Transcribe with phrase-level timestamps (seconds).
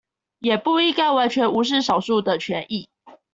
[0.39, 2.89] 也不應該完全無視少數的權益